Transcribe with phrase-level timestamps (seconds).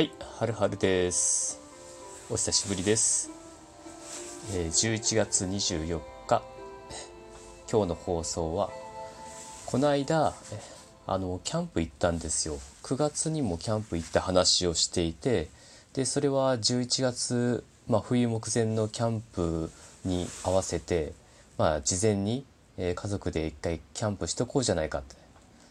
[0.00, 1.60] はい、はるはるです。
[2.30, 3.30] お久しぶりです。
[4.54, 6.42] えー11月24日、
[7.70, 8.70] 今日の放送は、
[9.66, 10.32] この間、
[11.06, 12.58] あの、キャンプ行ったんですよ。
[12.82, 15.50] 9月にもキャンプ行った話をしていて、
[15.92, 19.70] で、それは11月、まあ、冬目前のキャンプ
[20.06, 21.12] に合わせて、
[21.58, 22.46] まあ、事前に、
[22.78, 25.14] えー家族で一回キャンプしとこうじゃないかって。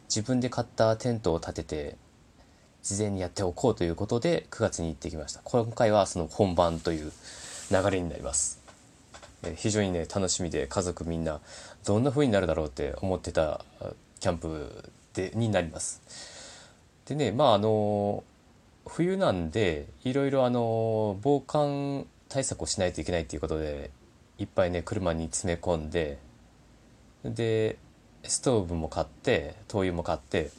[0.08, 1.98] 自分で買ったテントを立てて、
[2.84, 5.42] 事前にやっておこうということで9月に行ってきました。
[5.44, 7.12] 今回はその本番という
[7.72, 8.60] 流れになります。
[9.44, 11.40] えー非常にね楽しみで家族みんな
[11.86, 13.64] どんな風になるだろうって思ってた
[14.20, 16.02] キャンプでになります。
[17.06, 18.24] でねまああの
[18.88, 23.92] 冬なんでいろいろあの防寒対策をしないといけないっていうことで
[24.38, 26.18] いっぱいね車に詰め込んで
[27.24, 27.78] で
[28.24, 30.52] ストーブも買って灯油も買って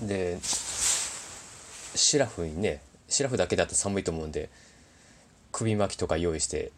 [0.00, 0.38] で
[1.96, 4.48] シラフにねシラフだけだと寒いと思うんで
[5.52, 6.72] 首巻きとか用意して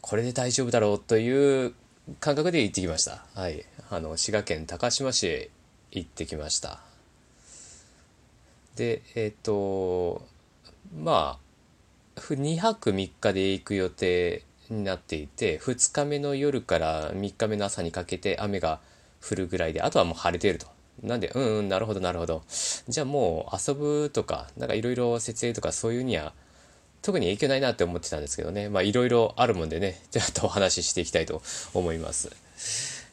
[0.00, 1.74] これで大丈夫だろうという
[2.18, 3.24] 感覚で行ってきました。
[3.34, 3.64] はい。
[3.90, 5.50] あの滋賀県高島市へ
[5.92, 6.80] 行ってきました。
[8.76, 10.22] でえっ、と
[11.02, 11.38] ま
[12.16, 18.80] あ2泊3日で行く予定になっていて2日目の夜から3日目の朝にかけて雨が
[19.22, 20.66] 降るぐらいであとはもう晴れてると。
[21.02, 22.42] なんでうんうんなるほどなるほど。
[22.88, 26.32] じゃあもう遊ぶとかなんかいろいろ設営とかそういうには
[27.02, 28.68] 特に影響ないなって思ってたんですけどね。
[28.68, 30.00] まあいろいろあるもんでね。
[30.10, 31.42] ちょっとお話ししていきたいと
[31.74, 32.30] 思います。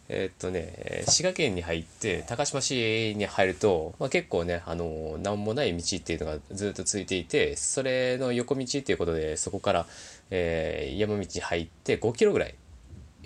[0.09, 9.85] えーっとね滋賀県に入って高島市に入ると、まあ、結構ねあの何もない道っていうのがずっと続いていてそれの横道っていうことでそこから、
[10.29, 12.55] えー山道に入って5キロぐらい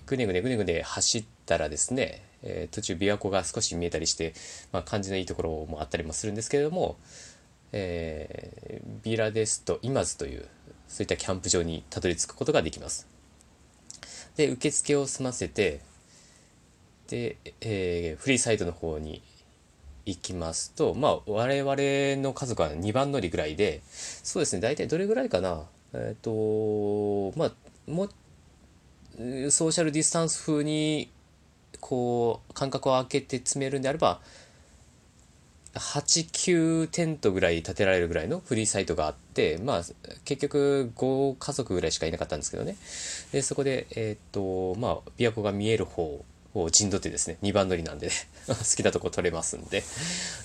[0.06, 4.34] ぐねぐねぐねぐね走ったらですね、えー途中琵琶湖が少し見えたりして、
[4.72, 6.98] まあ、感じのいいところもあったりもするんですけれども、
[7.72, 10.48] えービラデスト今津という
[10.88, 13.08] そういったキャンプ場にたどり着くことができます。
[14.36, 15.82] で受付を済ませて
[17.08, 19.22] で、えーフリーサイトの方に
[20.06, 25.64] 行きますとまあ我々の家族は2番乗りぐらいでそうですね大体どれぐらいかな。
[25.94, 27.52] えっ、とまあ
[27.88, 28.08] も
[29.50, 31.12] ソーシャルディスタンス風に
[31.82, 34.22] こう間隔を空けて詰めるんであれば
[35.74, 39.82] 89テントぐらい建てられるぐらいのフリーサイトがあってまあ
[40.26, 42.76] 結局5家族ぐらいしかいなかったんですけどね。
[43.32, 48.14] でそこでえーっとまあ琵琶湖が見える方を陣取ってですね2番乗りなんで、ね、
[48.48, 49.84] 好きなとこ取れますんで。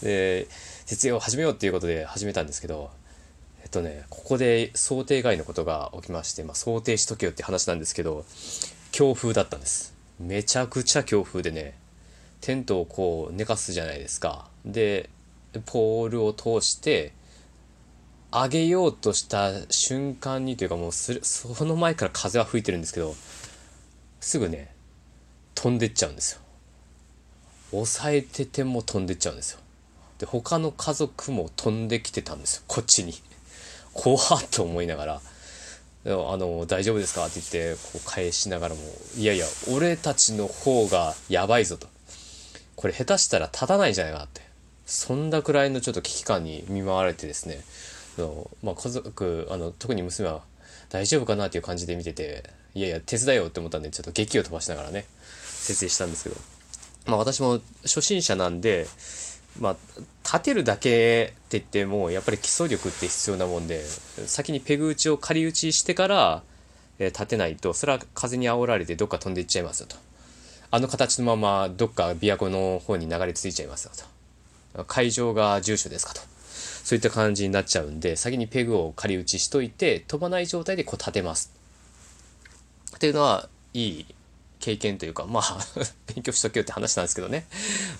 [0.03, 0.47] で
[0.87, 2.91] 設営を始めようっていうことで始めたんですけど
[3.65, 8.25] えっとねここで想定外のことが起きまして、まあ、想定しとけよって話なんですけど
[8.93, 9.96] 強風だったんです。
[10.19, 11.79] めちゃくちゃ強風でね
[12.41, 14.49] テントをこう寝かすじゃないですか。
[14.65, 15.11] で
[15.65, 17.13] ポールを通して
[18.31, 23.15] 上げようとした瞬間にというかもうその前から風は吹いてるんですけど
[24.21, 24.75] すぐね
[25.55, 26.41] 飛んでっちゃうんですよ。
[27.71, 29.61] 抑えてても飛んでっちゃうんですよ。
[30.19, 32.63] で他の家族も飛んできてたんですよ。
[32.67, 33.15] こっちに。
[33.93, 35.21] 怖っと思いながら。
[36.09, 37.27] あの大丈夫ですか？
[37.27, 38.81] って言ってこう返しながらも
[39.17, 41.89] いやいや俺たちの方がやばいぞと。
[42.77, 44.43] これ下手したら立たないんじゃないかなって。
[44.85, 47.61] そんなくらいのちょっと危機感に見舞われてですね。
[48.19, 50.43] あの、まあ、家族あの特に娘は
[50.91, 55.07] 大丈夫かなっていう感じで見てていやいや手伝えよって思ったんでちょっと劇を飛ばしながらね
[55.41, 56.37] 設営したんですけど。
[57.07, 58.87] まあ私も初心者なんで
[59.61, 59.77] まあ
[60.25, 63.85] 立てるだけって言ってもやっぱり基礎力って必要なもんで
[64.27, 66.43] 先にペグ打ちを仮打ちしてから、
[66.99, 69.97] えー立てないとそれは風に煽られてどっか飛んでいっちゃいますよと。
[70.71, 73.93] あの形のままどっか琵琶湖の方に流れ着いちゃいますよ
[74.75, 74.85] と。
[74.85, 76.21] 会場が住所ですかと。
[76.85, 81.53] そういった感じになっちゃうんで先にペグを仮打ちしといて飛ばない状態でこう立てます。
[82.95, 84.07] っていうのはいい
[84.61, 85.59] 経験というかまあ
[86.15, 87.47] 勉強しとけよって話なんですけどね。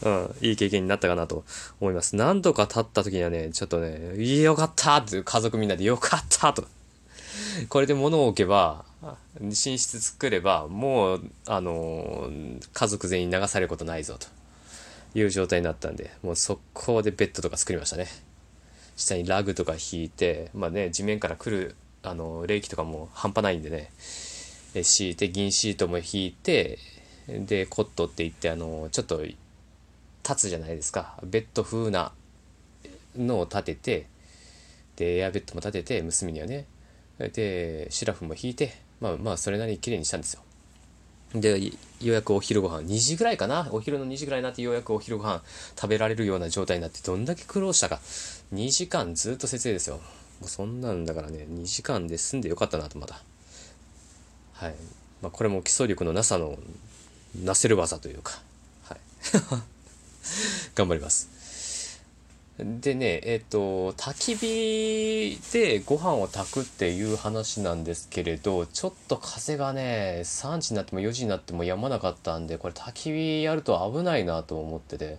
[0.03, 1.45] うんいい経験になったかなと
[1.81, 2.17] 思います。
[2.17, 6.65] 何度か立った時にはねちょっとねいよかったって家族みんなでよかったと。
[7.69, 8.85] これで物を置けば
[9.39, 12.31] 寝室作ればもうあの
[12.73, 14.27] 家族全員流されることないぞと。
[15.19, 18.07] いう状態になったんでもう速攻でベッドとか作りましたね。
[18.97, 23.91] 下にラグとか引いてまあね地面から来るあの冷気とかも半端ないんでね。
[24.83, 26.79] 敷いて銀シートも引いて
[27.29, 29.37] でコットって言ってあのちょっと立
[30.37, 31.19] つじゃないですか。
[31.25, 32.13] ベッド風な
[33.17, 34.07] のを立てて
[34.97, 36.67] でエアベッドも立てて娘にはね。
[37.19, 40.43] でシラフも引いてまあまあそれなりに綺麗にしたんですよ。
[41.35, 43.69] でようやくお昼ご飯2時ぐらいかな？
[43.73, 45.43] お昼の2時ぐらいになってようやくお昼ご飯
[45.75, 48.01] 食べられるような状態になってどんだけ苦労したか。
[48.55, 49.97] 2時間ずっと設営ですよ。
[49.97, 50.03] も
[50.47, 53.23] うそんなんだからね2時間で済んでよかったなとまだ。
[54.57, 54.75] はい、
[55.23, 56.57] まあ、これも基礎力のなさの
[57.45, 58.41] なせる技というか
[58.85, 58.99] はい。
[60.75, 61.37] 頑張ります。
[62.59, 75.19] でねえっ、と焚き火でご飯を炊くっていう話なんですけれどちょっと風がね3時になっても4時になっても止まなかったんでこれ焚き火やると危ないなと思ってて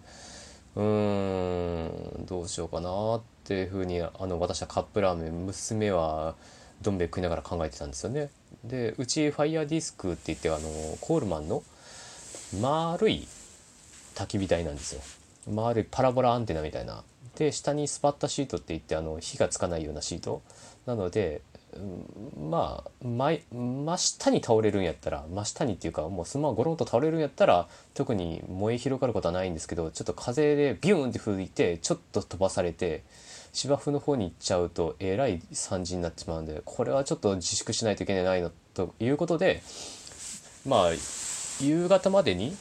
[0.75, 6.33] うーんどうしようかなっていうふうにあの私はカップラーメン娘は
[6.81, 8.31] どん兵衛食いながら考えてたんですよね。
[8.63, 10.59] でうちファイヤーディスクって言ってあの
[11.01, 11.63] コールマンの
[12.61, 13.27] 丸い
[14.15, 15.01] 焚き火台なんですよ。
[15.53, 17.03] 丸いパラボラアンテナみたいな。
[17.35, 20.41] で下にスパッタシートって言ってあの火がつかないようなシート。
[20.85, 21.41] なので、
[21.75, 33.03] うんまあ真真下に倒れるんやったら真下にっていうかもうそのままゴロンと倒れるんやったら特に燃え広がることはないんですけどちょっと風でビューンって吹いてちょっと飛ばされて
[33.53, 39.61] 芝生の方に行っちゃうとえらい惨事になってしまうんでこれはちょっと自粛しないといけないなということで
[40.65, 40.91] まあ
[41.61, 42.55] 夕方までに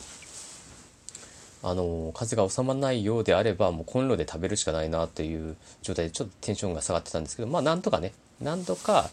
[1.62, 9.11] あの風が収まらないようであればもうコンロで食べるしかないなっていう状態でちょっとテンションが下がってたんですけどまあなんとかねなんとか、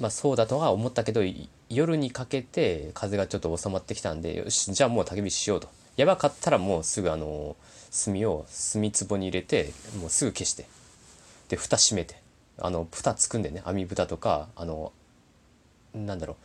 [0.00, 1.22] まあ、そうだとは思ったけど
[1.68, 5.68] 夜にかけて風がちょっと収まってきたんでよしじゃあもう焚き火しようと。
[5.96, 7.56] やばかったらもうすぐあの
[8.04, 10.66] 炭を炭壺に入れてもうすぐ消して。
[11.48, 12.20] で蓋閉めて
[12.58, 14.92] あの蓋つくんでね網蓋とかあの
[15.94, 16.36] なんだろ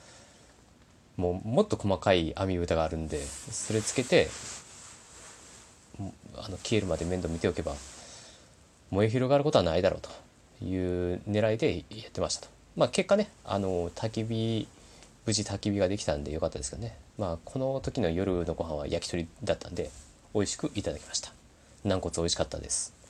[1.18, 1.22] う。
[1.22, 4.30] もうもっと細かい網蓋があるんでそれつけて
[6.00, 7.76] あの消えるまで面倒見ておけば
[8.90, 10.10] 燃え広がることはないだろうと
[10.66, 12.48] いう狙いでやってましたと。
[12.76, 14.68] まあ結果ねあの焚き火
[15.26, 16.96] 無事焚き火ができたんでよかったですけどね。
[17.18, 19.92] まあこの時の夜のご飯は焼き鳥だったんで
[20.34, 21.34] 美味しくいただきました。
[21.84, 23.01] 軟骨美味しかったです。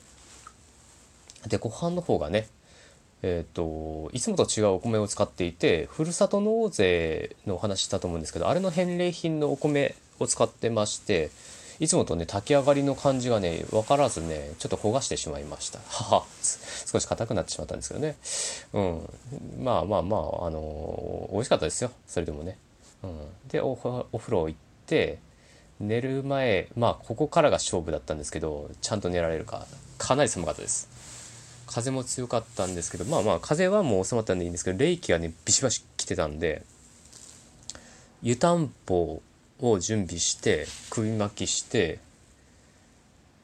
[1.48, 2.46] でご飯の方がね
[3.22, 11.30] えっ、といつもと違うお米を使っていてふるさと納税のお話したと思うんですけどあれの返礼品のお米を使ってまして
[11.82, 15.78] いつもとね炊き上がりの感じがね分からずねちょっと焦がしてしまいました。
[15.88, 16.24] はは。
[16.86, 18.16] 少し硬くなってしまったんですけどね。
[18.72, 19.64] うん。
[19.64, 21.90] まあまあまああの美味しかったですよ。
[22.06, 22.56] それでもね、
[23.02, 23.72] うん、でお
[24.12, 25.18] お風呂行って
[25.80, 29.66] 寝る前まあここからが勝負だったんですけどちゃんと寝られるか
[29.98, 30.88] かなり寒かったです。
[31.74, 36.64] 風も強かったんですけどまあまあ風はもう収まったんでいいんですけど冷気がねビシバシ来てたんで
[38.22, 39.22] 湯たんぽ
[39.60, 41.98] を準備して首巻きして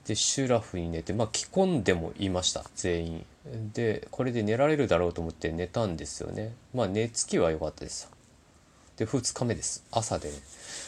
[0.07, 3.27] でシュラフに寝てまあ着込んでもいました全員。
[3.75, 6.55] でこれで寝られるだろうと思って寝たんですよね。
[6.75, 8.11] まあ寝つきは良かったです。
[8.97, 9.85] で2日目です。
[9.91, 10.31] 朝で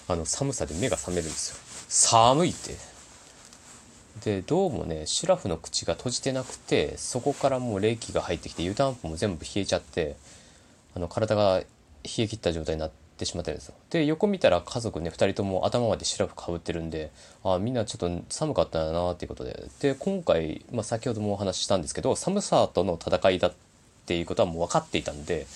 [0.08, 1.56] あの寒さで目が覚めるんですよ。
[1.88, 2.99] 寒いって。
[4.24, 10.16] でどうもねシュラフの口が閉じてなくてそこからもう冷気が入ってきて湯たんぽも全部冷えちゃって
[10.94, 11.64] あの体が冷
[12.18, 13.74] え切った状態になってしまってるんですよ。
[13.90, 17.10] で横見たら家族ね2人とも頭までシュラフかぶってるんで
[17.44, 19.68] あみんなちょっと寒かったんだなっていうことで。
[19.80, 23.52] で今回、まあ、先ほどもお話ししたんですけど寒さとの戦いだっ
[24.06, 25.46] ていうことはもう分かっていたんで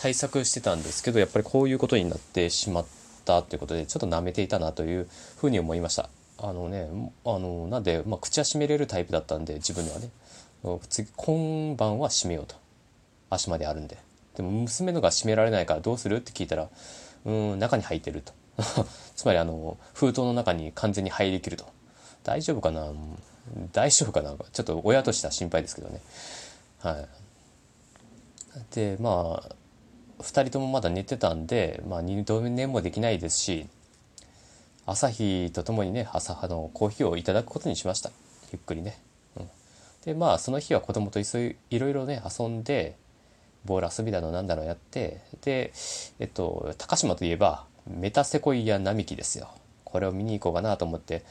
[0.00, 2.86] 対策してたんですけどやっぱりこういうことになってしまっ
[3.24, 6.08] たっていうことでちょっと舐めていたなというふうに思いました。
[6.38, 6.88] あのね
[7.24, 10.10] あのなんで、まあ、口は閉めれるタイプだったんで自分ではね。
[10.88, 12.56] 次今晩は閉めようと。
[13.30, 13.98] 足まであるんで。
[14.36, 16.68] でも娘のが閉められないからどうするって聞いたら
[17.24, 18.32] うん中に入ってると。
[19.14, 21.66] つまりあの封筒の中に完全に入りきると。
[22.22, 22.92] 大丈夫かな？
[23.72, 24.34] 大丈夫かな？
[24.52, 26.00] ちょっと親としては心配ですけどね。
[26.80, 27.08] はい。
[28.74, 29.54] でまあ
[30.22, 33.66] 2人ともまだ寝てたんで、まあ、二度寝もできないですし
[34.86, 38.10] 朝日とともにね朝のコーヒーをいただくことにしました。
[38.52, 38.98] ゆっくりね、
[39.36, 39.48] うん、
[40.04, 41.24] でまあその日は子供とい
[41.78, 42.96] ろいろね遊んで
[43.64, 45.72] ボール遊びだのなんだろうやってで
[46.18, 49.48] えっと高島といえばメタセコイア並木ですよ。
[49.84, 51.22] これを見に行こうかなと思って。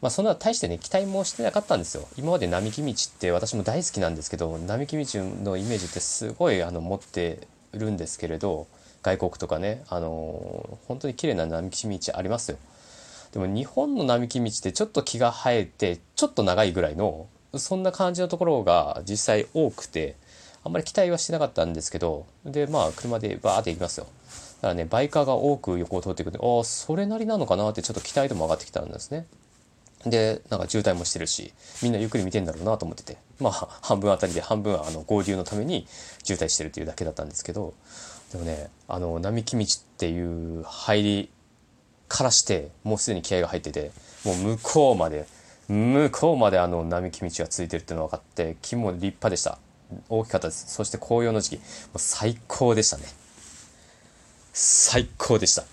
[0.00, 2.08] まあそんな大してね期待もしてなかったんですよ。
[2.16, 5.06] 今まで並木道って私も大好きなんですけど並木道
[5.44, 8.66] のイメージってすごいあの持ってるんですけれど
[9.02, 12.58] 外国とかねあの本当に綺麗な並木道ありますよ。
[13.32, 20.16] でも日本の並木道ってちょっと木が生えてちょっと長いぐらいのそんな感じのところが実際多くて
[20.64, 24.06] あんまり期待はしてなかったんですけどでまあ車でバーって行きますよ。
[24.60, 29.26] だからねバイカーが多く横を通っていくんでああそれなりなのかなってちょっと期待度も上がってきたんですね。
[30.06, 35.86] でなんか渋滞もしてるしみんなゆっくり見てんだろうなと思っててまあ半分あたりで半分あの合流のために
[36.24, 37.74] 渋滞してるっていうだけだったんですけど
[38.32, 39.66] でもねあの並木道っ
[39.98, 41.30] ていう入り
[42.12, 43.90] からしてもうすでに気合が入ってて
[44.22, 45.26] もう向こうまで
[45.66, 49.58] 向こうまであの並木道がついてるっていうのが分かって木も立派でした。
[50.10, 50.74] 大きかったです。
[50.74, 53.04] そして紅葉の時期もう最高でしたね。
[54.52, 55.64] 最高でした。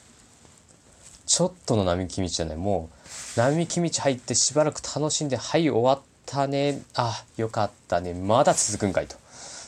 [1.26, 2.56] ちょっとの並木道じゃない。
[2.56, 2.90] も
[3.36, 6.82] う並木道入ってしばらく楽しんではい終わったね。
[6.96, 8.14] あよかったね。
[8.14, 9.18] まだ続くんかいと。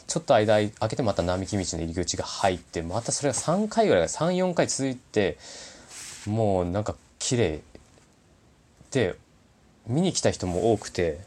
[0.08, 5.38] ちょっと間空けてまた並木道の入り口が入ってまたそれが3回ぐらい34回続いて
[6.28, 7.62] もうなんか綺麗
[8.92, 9.16] で
[9.88, 11.20] 見に来た人も多くて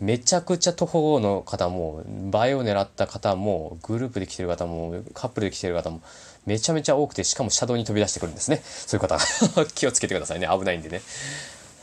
[0.00, 6.00] めちゃくちゃ徒歩の方も映えを狙った方もグループで来てる方もカップルで来てる方も
[6.46, 8.62] めちゃめちゃ多くてしかも車道に飛び出してくるんですね。
[8.64, 9.18] そういう方。
[9.74, 10.48] 気をつけてくださいね。
[10.50, 11.02] 危ないんでね。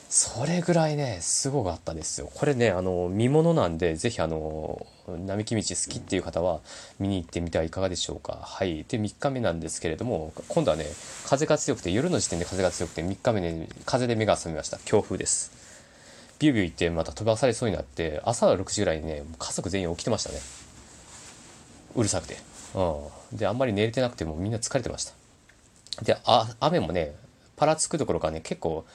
[0.10, 2.32] それぐらいねすごかったですよ。
[2.34, 6.62] これねあの見物なんで是非あの並木道好きっていう方は
[6.98, 8.40] 見に行ってみてはいかがでしょうか。
[8.42, 8.86] はい。
[8.88, 10.86] で3日目なんですけれども今度はね
[11.26, 14.80] 風が強くて夜の時点で風が強くて3日目ね風で目が覚めました。
[14.86, 15.52] 強風です。
[16.40, 20.40] ビュービュー行ってまた飛ばされそうになって朝6時ぐらいにね家族全員起きてましたね。
[21.96, 22.38] うるさくて。
[22.76, 23.38] うん。
[23.38, 25.14] であんまり寝れてなくてもみんな疲れてました。
[26.04, 27.14] であ雨もね
[27.58, 28.86] パラつくところかね結構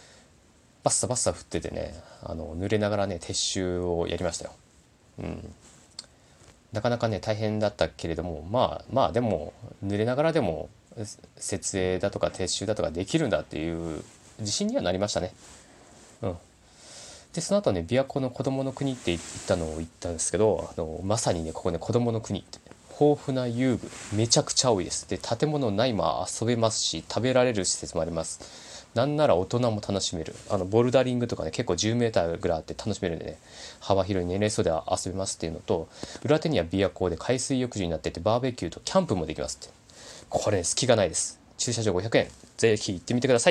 [0.85, 4.53] バッサバッサ降っててねあの濡れながらね撤収をやりましたよ。
[5.21, 5.55] うん。
[6.73, 9.53] なかなかね大変だったけれどもまあまあでも
[9.85, 10.69] 濡れながらでも
[11.37, 14.03] 設営だとか撤収だとかできるんだっていう
[14.41, 15.33] 自信にはなりましたね。
[16.23, 16.37] うん。
[17.35, 22.59] でその後ね琵琶湖の子供の国って言ったのを言ったんですけどあのまさにねここね子供の国って。
[23.01, 25.09] 豊富な遊具めちゃくちゃ多いです。
[25.09, 28.72] で建物ないまま遊べますし食べられる施設もあります。
[28.95, 30.35] なんなら大人も楽しめる。
[30.51, 33.39] あのボルダリングとかね結構 10m ぐらいあって楽しめるんでね。
[33.81, 35.89] 幅広い年齢層で遊べますっていうのと
[36.25, 39.73] 裏手には琵琶湖で海水浴場になっててバーベキューとキャンプもできますって。
[40.29, 41.39] これ、ね、隙がないです。
[41.59, 43.51] 駐車場500円ぜひ行ってみてくださ